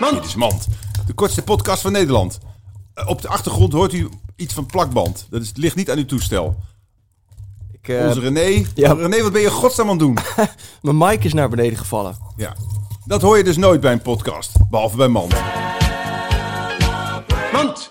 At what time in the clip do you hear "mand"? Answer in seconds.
0.00-0.14, 0.34-0.66, 15.08-15.34, 17.52-17.90